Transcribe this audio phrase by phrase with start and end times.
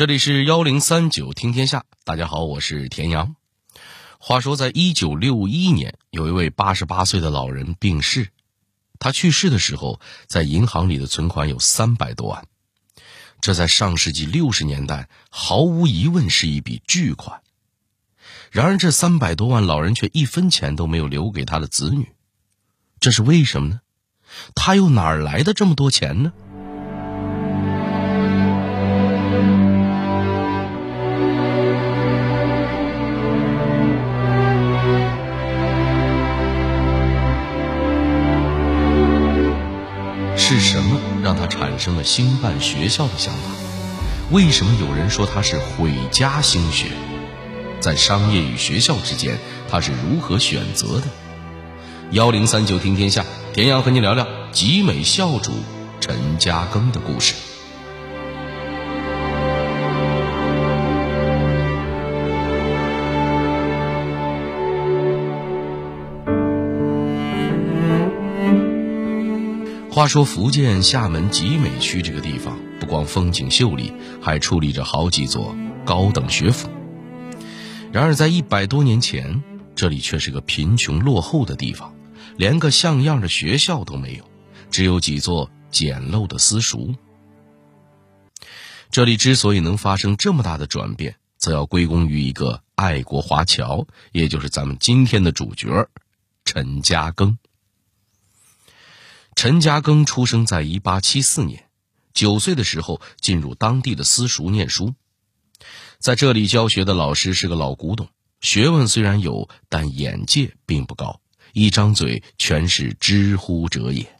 [0.00, 3.36] 这里是幺零三九听天下，大家好，我是田阳。
[4.18, 8.30] 话说，在一九六一年，有一位八十八岁的老人病逝，
[8.98, 12.46] 他去世的时候，在银行里的存款有三百多万，
[13.42, 17.42] 这在上世纪六十年代毫无疑问是一笔巨款。
[18.50, 22.08] 然而，这三百多万，老人却一分钱都没有留给他的子女，
[23.00, 23.80] 这是为什么呢？
[24.54, 26.32] 他又哪儿来的这么多钱呢？
[41.40, 43.40] 他产生了兴办学校的想法？
[44.30, 46.88] 为什么有人说他是毁家兴学？
[47.80, 49.38] 在商业与学校之间，
[49.70, 51.04] 他是如何选择的？
[52.10, 55.52] 幺零三九听天下，田阳和您聊聊集美校主
[55.98, 57.34] 陈嘉庚的故事。
[70.00, 76.70] 话说福建厦门集美区这个地方，不光风景秀丽，还矗立着好几座高等学府。
[77.92, 79.42] 然而，在一百多年前，
[79.74, 81.94] 这里却是个贫穷落后的地方，
[82.38, 84.24] 连个像样的学校都没有，
[84.70, 86.94] 只有几座简陋的私塾。
[88.90, 95.90] 这里之所以能发生这么大的转变，则要归功于一个爱国华侨，也就是咱们今天的主角
[96.46, 97.36] 陈嘉庚。
[99.34, 101.64] 陈嘉庚出生在一八七四年，
[102.12, 104.94] 九岁的时候进入当地的私塾念书，
[105.98, 108.08] 在这里教学的老师是个老古董，
[108.40, 111.20] 学问虽然有，但眼界并不高，
[111.52, 114.14] 一张嘴全是知乎者也，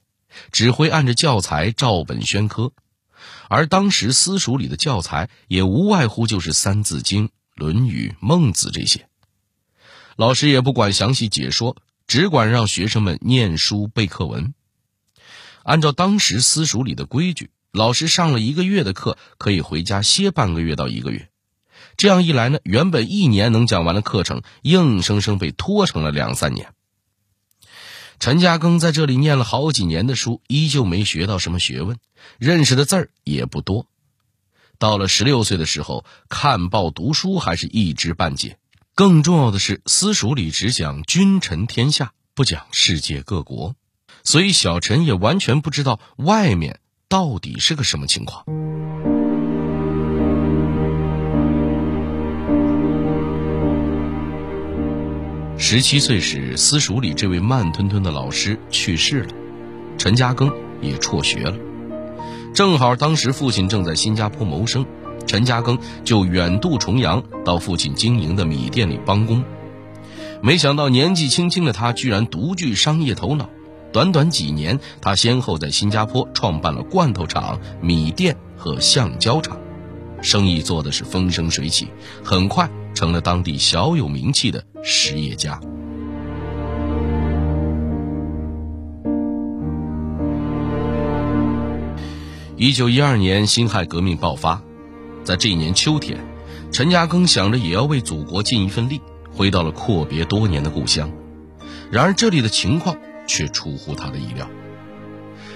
[0.52, 2.72] 只会按着教材照本宣科，
[3.48, 9.06] 而当时私塾里的教材也无外乎就是《三字经》《论语》《孟子》这些，
[10.16, 14.54] 老师也不管详细解说，只管让学生们念书背课文。
[15.64, 21.28] 按照当时私塾里的规矩，老师上了一个月的课，可以回家歇半个月到一个月。
[21.96, 26.72] 这样一来呢，原本一年能讲完的课程，硬生生被拖成了两三年。
[28.18, 31.98] 陈嘉庚在这里念了好几年的书，依旧没学到什么学问，
[32.38, 33.86] 认识的字儿也不多。
[34.78, 38.58] 到了十六岁的时候，看报读书还是一知半解。
[38.94, 43.74] 更重要的是，私塾里只讲君臣天下，不讲世界各国。
[44.22, 48.44] 所以，小陈也完全不知道外面到底是个什么情况。
[55.56, 59.28] 十七岁时，私塾里这位慢吞吞的老师去世了，
[59.98, 61.54] 陈嘉庚也辍学了。
[62.54, 64.84] 正好当时父亲正在新加坡谋生，
[65.26, 69.44] 陈嘉庚就远渡重洋到父亲经营的米店里帮工。
[70.42, 73.48] 没想到年纪轻轻的他，居然独具商业头脑。
[73.92, 79.58] 短短几年，他先后在新加坡创办了罐头厂、米店和橡胶厂，
[80.22, 81.88] 生意做的是风生水起，
[82.22, 85.60] 很快成了当地小有名气的实业家。
[92.56, 94.62] 一九一二年，辛亥革命爆发，
[95.24, 96.24] 在这一年秋天，
[96.70, 99.00] 陈嘉庚想着也要为祖国尽一份力，
[99.32, 101.10] 回到了阔别多年的故乡。
[101.90, 102.96] 然而，这里的情况。
[103.30, 104.50] 却出乎他的意料，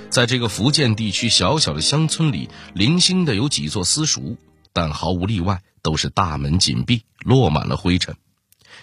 [0.09, 4.37] 在这个福建地区小小的乡村里，零星的有几座私塾，
[4.73, 8.15] 但毫无例外都是大门紧闭，落满了灰尘。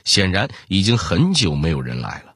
[0.04, 2.34] 显然已经很久没有人来了。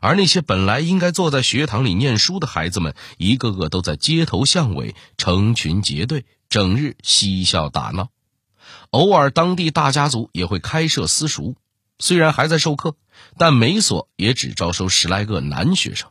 [0.00, 8.08] 而那些本来应该坐在学堂里念书的孩子们，一个个都在街头巷尾成群结队，整日嬉笑打闹。
[8.88, 11.54] 偶尔，当地大家族也会开设私塾。
[12.00, 12.96] 虽然还在授课，
[13.38, 16.10] 但每所也只招收十来个男学生。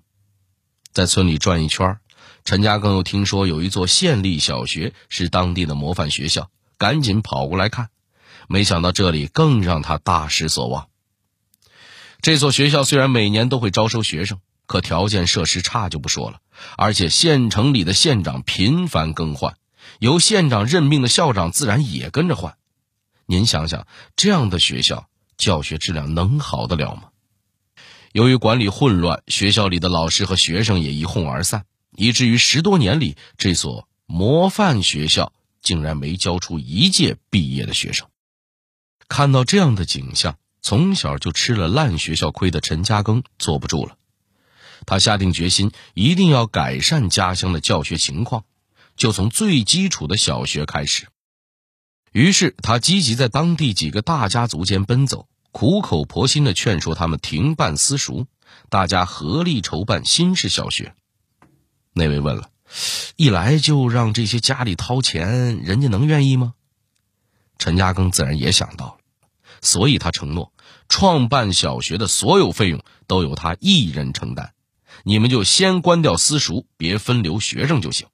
[0.93, 1.99] 在村里转一圈，
[2.45, 7.89] 陈家庚又听说有一座县立小学是当地的模范学校，赶紧跑过来看。
[8.47, 10.87] 没想到这里更让他大失所望。
[12.21, 16.39] 这所学校虽然每年都会招收学生，可条件设施差就不说了，
[16.77, 19.57] 而且县城里的县长频繁更换，
[19.99, 22.57] 由县长任命的校长自然也跟着换。
[23.25, 25.08] 您想想，这样的学校。
[25.39, 27.05] 教学质量能好得了吗？
[28.11, 31.65] 由于管理混乱，学校里的老师和学生也一哄而散，
[31.95, 35.31] 以至于十多年里，这所模范学校
[35.61, 38.07] 竟然没教出一届毕业的学生。
[39.07, 43.95] 看到这样的景象，从小就吃了烂学校亏的陈嘉庚坐不住了，
[44.85, 48.43] 他下定决心一定要改善家乡的教学情况，
[48.97, 51.07] 就从最基础的小学开始。
[52.11, 58.25] 于是他积极在当地几个大家族间奔走，苦口婆心的劝说他们停办私塾，
[58.69, 60.95] 大家合力筹办新式小学。
[61.93, 62.49] 那位问了，
[63.15, 66.53] 一来就让这些家里掏钱，人家能愿意吗？
[67.57, 68.97] 陈嘉庚自然也想到了，
[69.61, 70.53] 所以他承诺，
[70.87, 74.53] 创办小学的所有费用都由他一人承担，
[75.03, 78.07] 你们就先关掉私塾，别分流学生就行。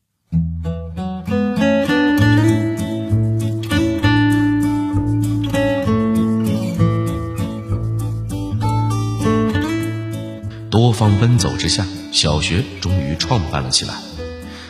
[10.75, 13.93] 多方奔走之下，小学终于创办了起来。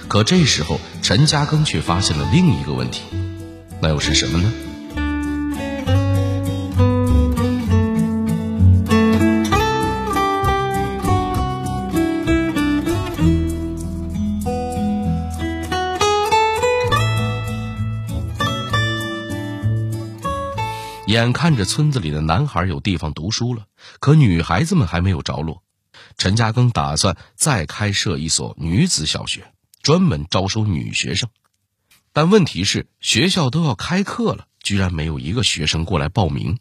[0.08, 3.02] 可这时候，陈嘉庚却发现了另一个问题，
[3.82, 4.54] 那又是什么呢？
[21.08, 23.64] 眼看着村子里的男孩有地方读书了，
[24.00, 25.65] 可女孩子们还没有着落。
[26.26, 31.30] 陈家庚打算再开设一所女子小学，专门招收女学生。
[32.14, 36.58] 但问题是，学校都要开课了，居然没有一个学生过来报名。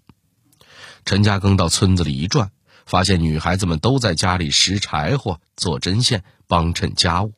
[1.07, 2.51] 陈家庚到村子里一转，
[2.85, 7.33] 发现女孩子们都在家里拾柴火、做针线、帮衬家务。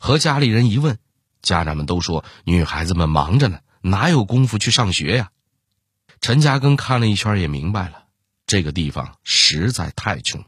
[0.00, 0.98] 和家里人一问，
[1.40, 5.30] 家长们都说女孩子们忙着呢，哪有功夫去上学呀？
[6.20, 8.04] 陈家庚看了一圈，也明白了，
[8.46, 10.44] 这个地方实在太穷。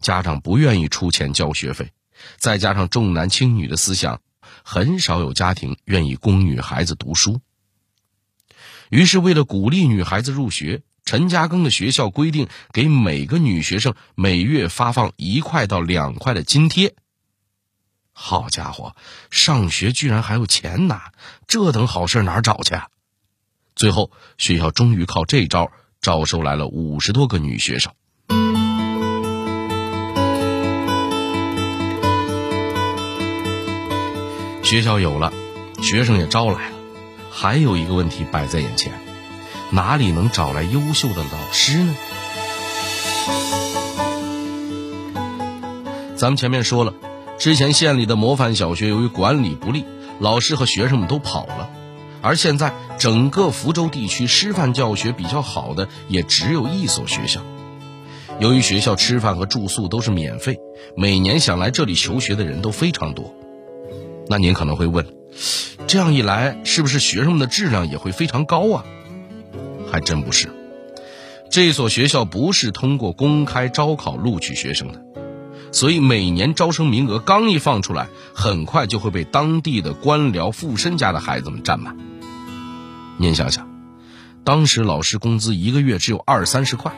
[0.00, 1.92] 家长不愿意出钱交学费，
[2.38, 4.20] 再加上重男轻女的思想，
[4.62, 7.40] 很少有家庭愿意供女孩子读书。
[8.90, 16.94] 于是，为了鼓励女孩子入学，陈嘉庚的学校规定给每个女学生每月发放一块到两块的津贴。
[18.12, 18.94] 好家伙，
[19.30, 21.12] 上学居然还有钱拿，
[21.48, 22.74] 这等好事哪找去？
[22.74, 22.88] 啊
[23.74, 27.92] 最后，学校终于靠这招招收来了五十多个女学生。
[34.64, 35.30] 学校有了，
[35.82, 36.76] 学生也招来了，
[37.30, 38.92] 还有一个问题摆在眼前：
[39.70, 41.94] 哪里能找来优秀的老师呢？
[46.16, 46.94] 咱们前面说了，
[47.38, 49.84] 之前县里的模范小学由于管理不力，
[50.18, 51.68] 老师和学生们都跑了，
[52.22, 57.42] 而现在整个福州地区师范教学比较好的也只有一所学校。
[58.40, 60.58] 由于学校吃饭和住宿都是免费，
[60.96, 63.34] 每年想来这里求学的人都非常多。
[64.28, 65.06] 那您可能会问，
[65.86, 68.84] 这样一来，是不是学生们的质量也会非常高啊？
[69.90, 70.48] 还真不是，
[71.50, 75.02] 这所学校不是通过公开招考录取学生的，
[75.72, 81.96] 所以每年招生名额刚一放出来，很快就会被当地的官僚富绅家的孩子们占满。
[83.18, 83.68] 您想想，
[84.42, 86.92] 当时老师工资一个月只有二三十块，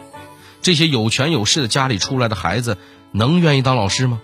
[0.63, 2.79] 这些有权有势的家里出来的孩子，
[3.13, 4.21] 能愿意当老师吗？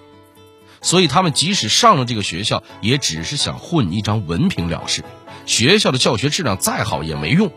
[0.83, 5.05] 所以他们即使上了这个学校，也只是想混一张文凭了事。
[5.47, 7.51] 学校的教学质量再好也没用。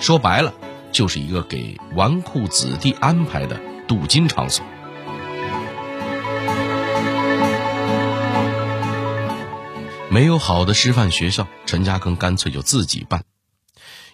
[0.00, 0.52] 说白了，
[0.90, 4.64] 就是一个给纨绔子弟安排的镀金场所。
[10.10, 13.24] 没有好的师范学校，陈嘉庚干脆就自己办。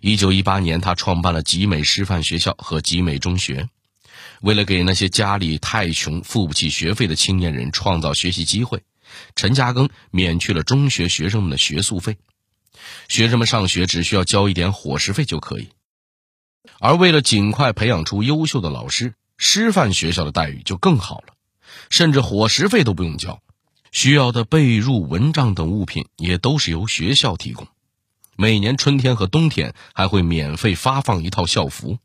[0.01, 3.69] 一九一八年，他创办了集美师范学校和集美中学。
[4.41, 8.83] 为了给那些家里太穷、付不起学费的青年人创造学习机会，
[9.35, 12.17] 陈嘉庚免去了中学学生们的学宿费，
[13.09, 15.69] 学生们上学只需要交一点伙食费就可以。
[16.79, 21.35] 而为了尽快培养出优秀的老师，师范学校的待遇就更好了，
[21.91, 23.41] 甚至伙食费都不用交，
[23.91, 27.67] 需要的被褥、蚊帐等物品也都是由学校提供，
[28.37, 31.99] 每年春天和冬天还会免费发放一套校服。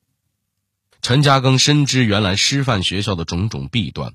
[1.04, 4.14] 陈嘉庚深知原来师范学校的种种弊端，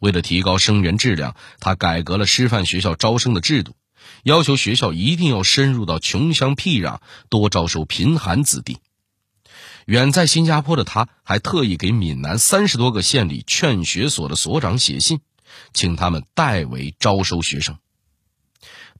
[0.00, 3.74] 为了提高生源质量，他改革了师范学校招生的制度，
[4.22, 6.98] 要求学校一定要深入到穷乡僻壤，
[7.30, 8.76] 多招收贫寒子弟。
[9.86, 15.20] 远在新加坡的他，还特意给闽南三十多个县里劝学所的所长写信，
[15.72, 17.78] 请他们代为招收学生。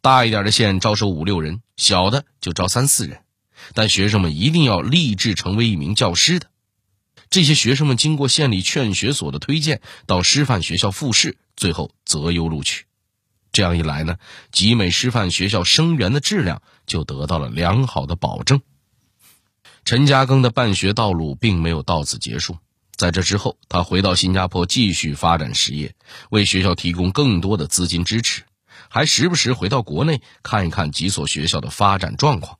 [0.00, 3.20] 大一点的县招收五六人，小的就招三四人，
[3.74, 6.48] 但学生们一定要立志成为一名教师的。
[7.36, 12.86] 这些学生们经过县里劝学所的推荐，到师范学校复试，最后择优录取。
[13.52, 14.16] 这样一来呢，
[14.52, 18.62] 集美师范学校生源的质量就得到了良好的保证。
[19.84, 22.56] 陈嘉庚的办学道路并没有到此结束，
[22.94, 25.94] 在这之后，他回到新加坡继续发展实业，
[26.30, 28.44] 为学校提供更多的资金支持，
[28.88, 32.58] 还时不时回到国内看一看几所学校的发展状况。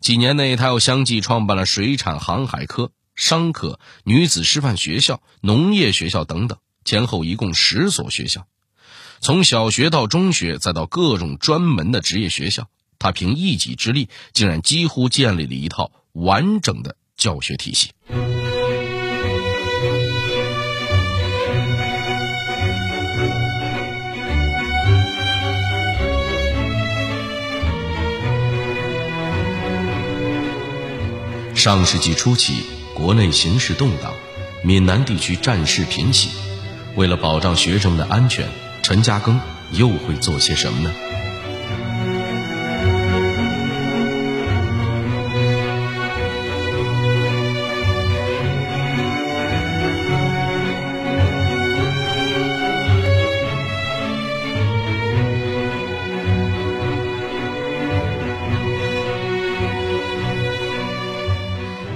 [0.00, 8.46] 几年内，他又相继创办了水产航海科、商科、女子师范学校、农业学校等等，前后一共十所学校。
[9.20, 17.90] 从小学到中学，再到各种专门的职业学校，他凭一己之力，竟然几乎建立了一套完整的教学体系。
[31.54, 32.62] 上世纪初期，
[33.00, 34.12] 国内形势动荡，
[34.62, 36.28] 闽南地区战事频起。
[36.96, 38.46] 为了保障学生的安全，
[38.82, 39.38] 陈嘉庚
[39.70, 40.92] 又会做些什么呢？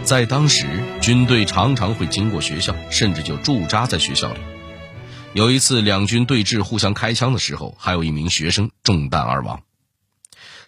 [0.03, 4.41] 在当时，军队常常会经过学校，甚至就驻扎在学校里。
[5.35, 9.61] 有一次，两军对峙，互相开枪的时候，还有一名学生中弹而亡。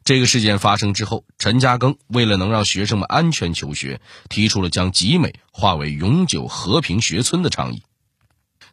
[0.04, 7.82] 这个事件发生之后，陈嘉庚为了能让学生们安全求学，提出了将集美划为永久和平学村的倡议。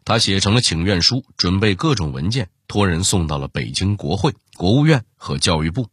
[0.04, 5.88] 他写成了请愿书，准备各种文件，托人送到了北京国会、国务院和教育部，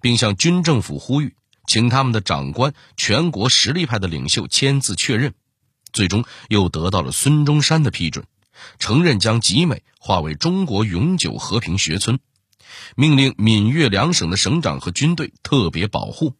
[0.00, 1.36] 并向军政府呼吁。
[1.66, 5.34] 请他们的长官、全国实力派的领袖签字确认，
[5.92, 8.26] 最终又得到了孙中山的批准，
[8.78, 12.18] 承认将集美划为中国永久和平学村，
[12.96, 16.34] 命令闽粤两省的省长和军队特别保护。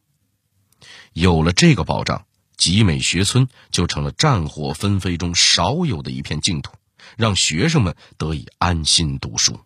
[1.12, 2.26] 有了这个保障，
[2.56, 6.72] 集美学村就成了战火纷飞中少有的一片净土，
[7.16, 9.60] 让学生们得以安心读书。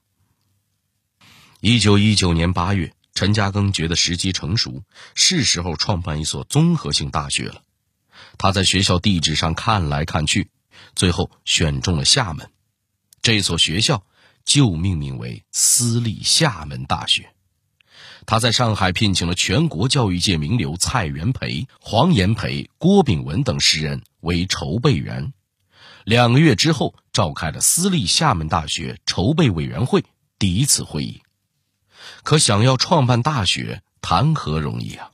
[1.60, 2.92] 一九一九年八月。
[3.18, 4.84] 陈嘉庚觉得时机成熟，
[5.16, 7.62] 是时候创办一所综合性大学了。
[8.36, 10.50] 他在学校地址上看来看去，
[10.94, 12.48] 最后选中了厦门。
[13.20, 14.04] 这所学校
[14.44, 17.30] 就命名为私立厦门大学。
[18.24, 25.32] 他在上海聘请了全国教育界名流蔡元培、黄炎培、郭炳文等十人为筹备员。
[26.04, 30.04] 两个月之后，召开了私立厦门大学筹备委员会
[30.38, 31.22] 第一次会议。
[32.28, 35.12] 可想要创办大学，谈何容易啊！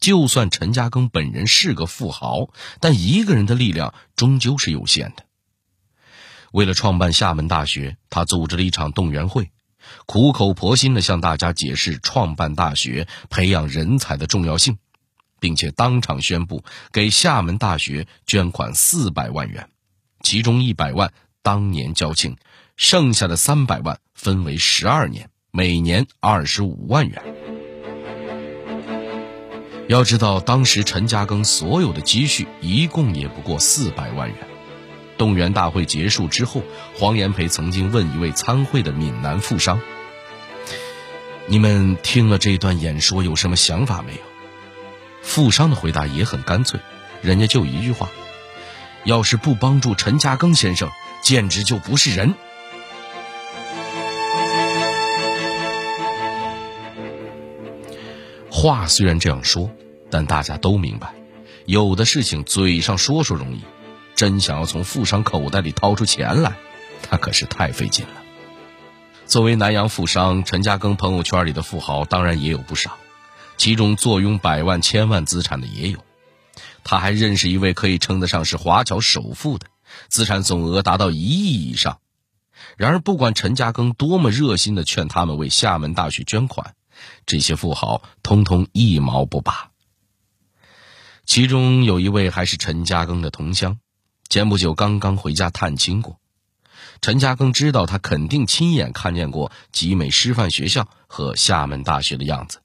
[0.00, 2.48] 就算陈嘉庚本人是个富豪，
[2.80, 5.26] 但一个人的力量终究是有限的。
[6.50, 9.52] 为了创办厦门大学，他组织了一场动员会，
[10.06, 14.78] 苦口婆心地向大家解释创办大学、培养人才的重要性，
[15.38, 19.70] 并且当场宣布给厦门大学捐款四百万元，
[20.24, 22.36] 其中一百万当年交清，
[22.76, 25.30] 剩下的三百万分为十二年。
[25.52, 27.20] 每年二十五万元。
[29.88, 34.38] 要知道，当时陈嘉庚所有的积蓄一共也不过四百万元。
[35.18, 36.62] 动员大会结束之后，
[36.94, 39.80] 黄炎培曾经问一位参会的闽南富商
[41.48, 44.20] ：“你们听了这段演说有什么想法没有？”
[45.20, 46.78] 富商的回答也很干脆，
[47.22, 48.08] 人家就一句话
[49.02, 50.88] ：“要是不帮助陈嘉庚先生，
[51.22, 52.34] 简直就不是人。”
[58.60, 59.70] 话虽然这样说，
[60.10, 61.14] 但大家都明白，
[61.64, 63.62] 有的事情嘴上说说容易，
[64.14, 66.58] 真想要从富商口袋里掏出钱来，
[67.10, 68.12] 那可是太费劲了。
[69.24, 72.98] 作为南洋富商，陈嘉庚朋友圈里的富豪当然也有不少，
[73.56, 75.98] 其中坐拥百万、千万资产的也有。
[76.84, 79.68] 他还认识一位可以称得上是华侨首富的，
[80.08, 82.00] 资产总额达到一亿以上。
[82.76, 86.74] 然而，不管陈嘉庚多么热心地劝他们为厦门大学捐款。
[87.26, 89.70] 这些富豪通通一毛不拔。
[91.24, 93.78] 其中有一位还是陈嘉庚的同乡，
[94.28, 96.18] 前不久刚刚回家探亲过。
[97.02, 102.60] 陈嘉庚知道他肯定亲眼看见过集美师范学校和厦门大学的样子，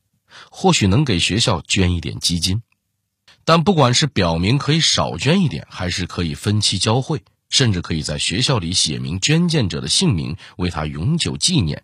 [0.50, 2.64] 或许能给学校捐一点基金。
[3.44, 11.84] 但不管是表明可以少捐一点，还是可以分期交汇，甚至可以在学校里写明捐献者的姓名，为他永久纪念。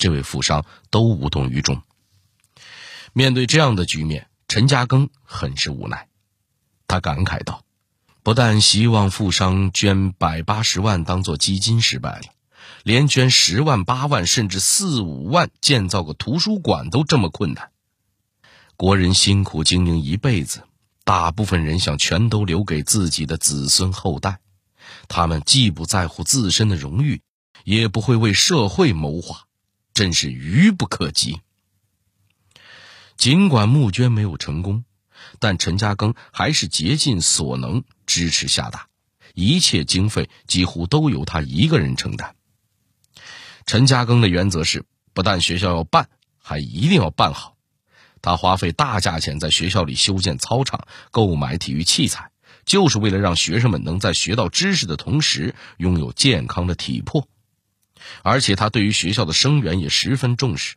[0.00, 1.82] 这位富商都无动于衷。
[3.12, 6.08] 面对这样的局面，陈嘉庚很是无奈。
[6.88, 7.64] 他感慨道
[8.24, 12.24] ：“不但希望富商捐百八十万当做基金失败了，
[12.82, 17.70] 连捐十万八万甚至四五万建造个图书馆都这么困难。
[18.78, 20.62] 国人辛苦经营一辈子，
[21.04, 24.38] 大部分人想全都留给自己的子孙后代，
[25.08, 27.20] 他们既不在乎自身的荣誉，
[27.64, 29.44] 也不会为社会谋划。”
[29.94, 31.40] 真是愚不可及。
[33.16, 34.84] 尽管募捐没有成功，
[35.38, 38.88] 但陈嘉庚还是竭尽所能支持厦大，
[39.34, 42.34] 一切经费几乎都由他一个人承担。
[43.66, 47.56] 陈嘉庚的原则是，不但学校要办，还一定要办好。
[48.22, 52.30] 他花费大价钱在学校里修建操场、购买体育器材，
[52.64, 57.28] 就是为了让学生们能在学到知识的同时，拥有健康的体魄。
[58.22, 60.76] 而且他对于学校的生源也十分重视。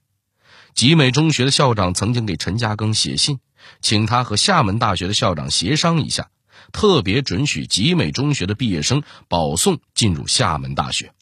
[0.74, 3.40] 集美中学的校长曾经给陈嘉庚写信，
[3.82, 6.30] 请他和厦门大学的校长协商一下，
[6.72, 11.14] 特别准许集美中学的毕业生保送进入厦门大学。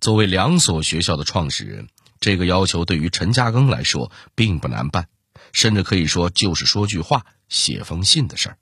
[0.00, 1.88] 作为两所学校的创始人，
[2.20, 5.08] 这个要求对于陈嘉庚来说并不难办。
[5.52, 8.58] 甚至可以说，就是说句话、写封信的事儿。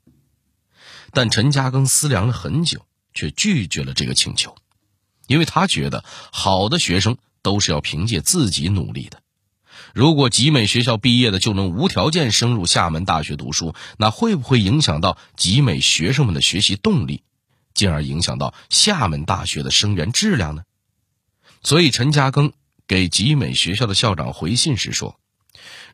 [1.11, 4.55] 但陈嘉庚思量了很久，却拒绝了这个请求，
[5.31, 9.21] 因为他觉得好的学生都是要凭借自己努力的。
[9.93, 17.23] 如果集美学校毕业的就能无条件升入厦门大学读书，那会不会影响到集美学生们的学习动力，
[17.73, 20.63] 进而影响到厦门大学的生源质量呢？
[21.63, 22.51] 所以，陈嘉庚
[22.87, 25.17] 给集美学校的校长回信时说。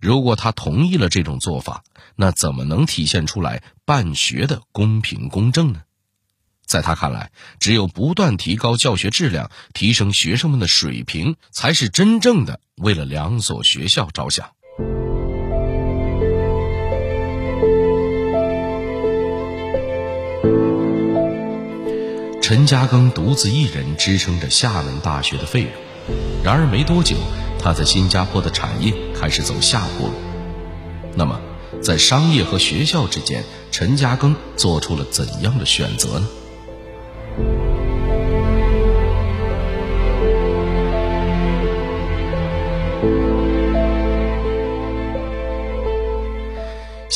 [0.01, 1.83] 如果他同意了这种做法，
[2.15, 5.81] 那怎么能体现出来办学的公平公正呢？
[6.67, 14.49] 在他看来，只有不断提高教学质量，提升学生们的水平，才是真正的为了两所学校着想。
[22.41, 25.71] 陈嘉庚独自一人支撑着厦门大学的费用，
[26.43, 27.15] 然而没多久。
[27.59, 30.13] 他在新加坡的产业开始走下坡路，
[31.15, 31.41] 那么，
[31.81, 36.27] 在商业和学校之间，陈嘉庚做出了怎样的选择呢？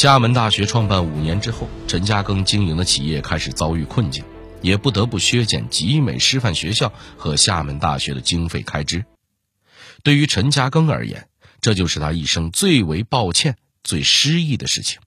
[0.01, 4.25] 厦门大学创办五年之后，陈嘉庚经营的企业开始遭遇困境，
[4.63, 9.05] 也不得不削减集美师范学校和厦门大学的经费开支。
[10.01, 11.27] 对于陈嘉庚而言，
[11.61, 14.99] 这就是他一生最为抱歉、最失意的事情。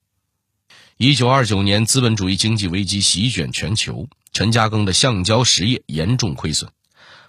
[0.96, 6.70] 一九二九年，资本主义经济危机席卷全球，陈嘉庚的橡胶实业严重亏损。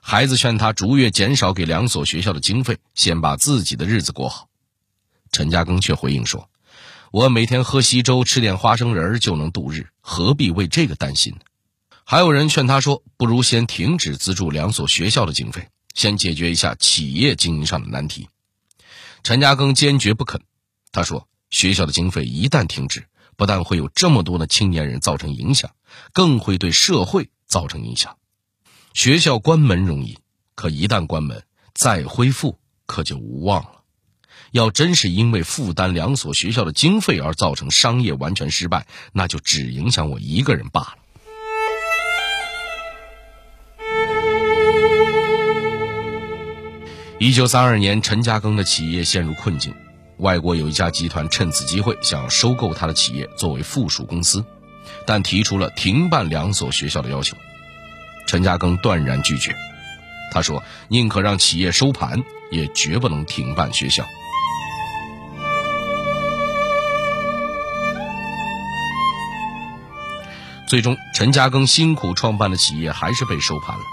[0.01, 4.49] 孩子劝他逐月减少给两所学校的经费，先把自己的日子过好。
[5.31, 6.47] 陈嘉庚却回应说
[7.15, 11.39] ：“我每天喝稀粥，吃点花生仁就能度日，何必为这个担心呢？”
[12.03, 18.27] 还有人劝他说：“不如先停止资助两所学校的经费。”先解决一下企业经营上的难题，
[19.23, 20.41] 陈嘉庚坚决不肯。
[20.91, 23.05] 他说：“学校的经费一旦停止，
[23.37, 25.71] 不但会有这么多的青年人造成影响，
[26.11, 28.17] 更会对社会造成影响。
[28.93, 30.17] 学校关门容易，
[30.53, 33.74] 可一旦关门，再恢复可就无望了。
[34.51, 40.95] 要真是因为负担两所学校的经费而造成商业完全失败，那就只影响我一个人罢了。”
[47.17, 49.73] 一九三二年，陈嘉庚的企业陷入困境，
[50.17, 54.43] 外国有一家集团趁此机会想要收购他的企业作为附属公司，
[55.05, 57.37] 但提出了停办两所学校的要求。
[58.27, 59.55] 陈嘉庚断然拒绝，
[60.33, 64.05] 他说：“宁可让企业收盘，也绝不能停办学校。”
[70.67, 73.83] 最终，陈嘉庚辛苦创办的企业还是被收盘了，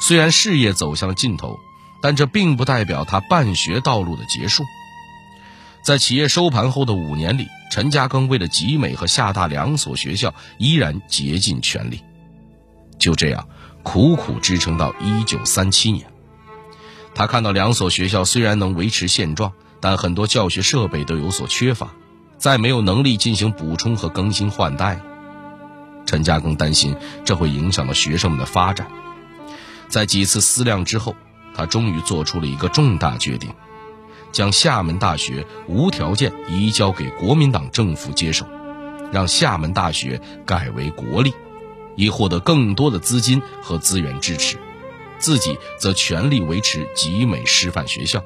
[0.00, 1.58] 虽然事业走向了尽头。
[2.02, 4.64] 但这并不代表他办学道路的结束。
[5.82, 12.02] 在企业收盘后的五年里，陈嘉庚为了集美和厦大两所学校，依然竭尽全力。
[12.98, 13.46] 就这样，
[13.82, 16.06] 苦苦支撑到一九三七年。
[17.14, 21.92] 他看到两所学校虽然能维持现状，但很多教学设备都有所缺乏，
[22.38, 24.98] 再没有能力进行补充和更新换代。
[26.10, 28.90] 陈嘉庚担心这会影响到学生们的发展。
[29.88, 31.14] 在几次思量之后。
[31.52, 33.52] 他终于做出了一个重大决定，
[34.30, 38.46] 将厦门大学无条件移交给国民党政府接手，
[39.12, 41.34] 让厦门大学改为国立，
[41.96, 44.56] 以获得更多的资金和资源支持，
[45.18, 48.22] 自己则全力维持集美师范学校。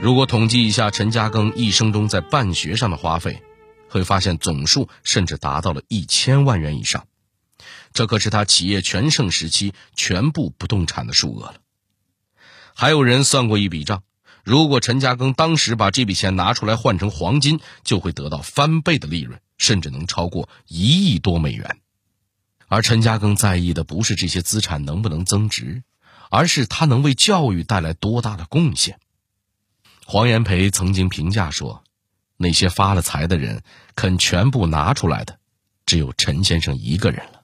[0.00, 3.42] 如果统计一下陈嘉庚一生中在办学上的花费，
[3.90, 7.06] 会发现总数甚至达到了一千万元以上。
[7.92, 11.56] 这可是他企业全盛时期全部不动产的数额了。
[12.74, 14.02] 还有人算过一笔账，
[14.42, 21.76] 如果陈嘉庚当时把这笔钱拿出来换成黄金，就会得到翻倍的利润，甚至能超过一亿多美元。
[22.68, 25.82] 而陈嘉庚在意的不是这些资产能不能增值，
[26.30, 28.98] 而是他能为教育带来多大的贡献。
[30.12, 31.84] 黄炎培曾经评价说
[32.36, 33.62] ：“那些发了财的人
[33.94, 35.38] 肯全部拿出来的，
[35.86, 37.42] 只有陈先生一个人了。”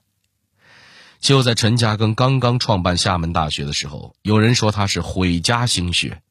[1.21, 6.21] 就在陈嘉庚刚刚创办厦门大学的时候，有人说他是毁家兴学。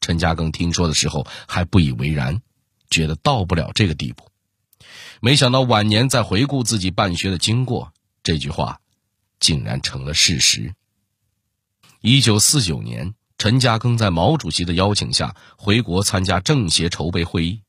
[0.00, 2.40] 陈嘉庚听说的时候还不以为然，
[2.88, 4.30] 觉得到不了这个地步。
[5.20, 8.80] 没想到晚年再回顾自己办学的经过，这句话
[9.40, 10.74] 竟然成了事实。
[12.00, 17.60] 一九四九年，陈嘉庚在毛主席的邀请下回国参加政协筹备会议，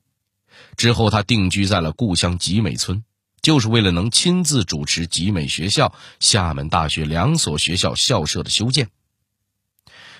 [0.75, 3.03] 之后他定居在了故乡集美村。
[3.39, 8.89] 就是为了能亲自主持集美学校、厦门大学两所学校校舍的修建。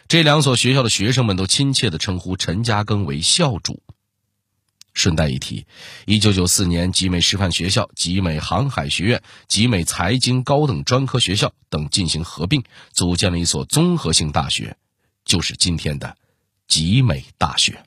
[0.07, 3.81] 这两所学校的学生们都亲切地称呼陈嘉庚为校主。
[4.93, 5.65] 顺带一提，
[6.05, 14.77] 一九九四年，集美师范学校、集美航海学院、集美财经高等专科学校等进行合并，组建了一所综合性大学，
[15.28, 16.16] 就是今天的
[16.68, 17.78] 集美大学。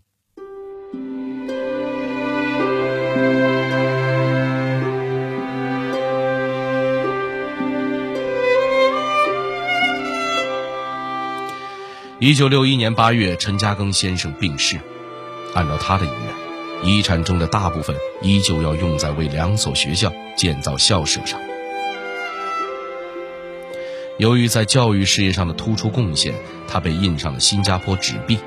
[12.19, 14.79] 一九六一年八月，陈嘉庚先生病逝。
[15.55, 16.11] 按照他的遗
[16.83, 21.41] 愿，遗产中的大部分依旧要用在为两所学校建造校舍上。
[24.21, 26.35] 由于在教育事业上的突出贡献，
[26.69, 28.39] 他被印上了新加坡纸币。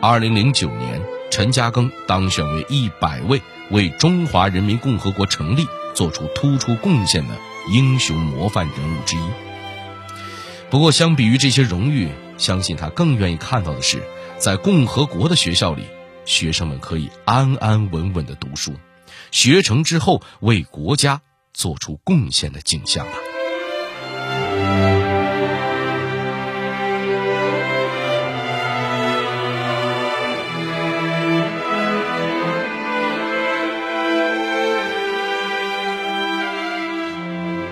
[0.00, 7.36] 二零零九年，陈嘉庚当选为一百位为中华人民共和国成立做出突出贡献的
[7.70, 9.20] 英雄模范人物之一。
[10.70, 14.02] 不过，相比于这些荣誉，相信他更愿意看到的是，
[14.38, 15.84] 在共和国的学校里，
[16.24, 18.74] 学生们可以安安稳稳的读书，
[19.30, 21.20] 学成之后为国家
[21.54, 23.12] 做出贡献的景象吧。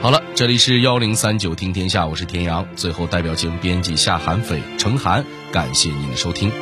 [0.05, 2.69] 好了，这里是幺零三九听天下，我是田阳。
[2.77, 6.53] 最后，代表节目编辑夏寒斐、程涵，感谢您的收听。